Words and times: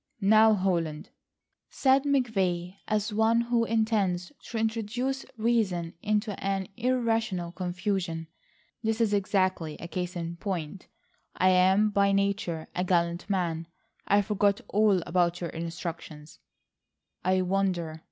"Now, 0.19 0.55
Holland," 0.55 1.11
said 1.69 2.05
McVay 2.05 2.77
as 2.87 3.13
one 3.13 3.39
who 3.41 3.65
intends 3.65 4.31
to 4.45 4.57
introduce 4.57 5.25
reason 5.37 5.93
into 6.01 6.31
an 6.43 6.69
irrational 6.75 7.51
confusion, 7.51 8.25
"this 8.81 8.99
is 8.99 9.13
exactly 9.13 9.75
a 9.79 9.87
case 9.87 10.15
in 10.15 10.37
point. 10.37 10.87
I 11.35 11.49
am 11.49 11.91
by 11.91 12.13
nature 12.13 12.67
a 12.75 12.83
gallant 12.83 13.29
man. 13.29 13.67
I 14.07 14.23
forgot 14.23 14.59
all 14.69 15.03
about 15.05 15.39
your 15.39 15.51
instructions." 15.51 16.39
"I 17.23 17.43
wonder?" 17.43 17.99